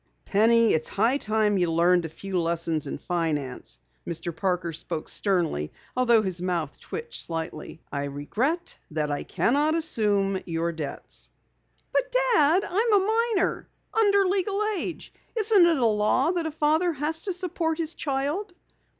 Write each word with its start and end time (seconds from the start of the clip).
"Penny, 0.25 0.73
it's 0.73 0.89
high 0.89 1.17
time 1.19 1.59
you 1.59 1.71
learned 1.71 2.05
a 2.05 2.09
few 2.09 2.39
lessons 2.39 2.87
in 2.87 2.97
finance." 2.97 3.79
Mr. 4.07 4.35
Parker 4.35 4.73
spoke 4.73 5.07
sternly 5.07 5.71
although 5.95 6.23
his 6.23 6.41
mouth 6.41 6.79
twitched 6.79 7.21
slightly. 7.21 7.83
"I 7.91 8.05
regret 8.05 8.79
that 8.89 9.11
I 9.11 9.21
cannot 9.23 9.75
assume 9.75 10.39
your 10.47 10.71
debts." 10.71 11.29
"But 11.93 12.11
Dad! 12.11 12.63
I'm 12.67 12.93
a 12.93 13.33
minor 13.37 13.69
under 13.93 14.25
legal 14.25 14.59
age. 14.79 15.13
Isn't 15.37 15.65
it 15.67 15.77
a 15.77 15.85
law 15.85 16.31
that 16.31 16.47
a 16.47 16.51
father 16.51 16.93
has 16.93 17.19
to 17.19 17.31
support 17.33 17.77
his 17.77 17.93
child?" 17.93 18.53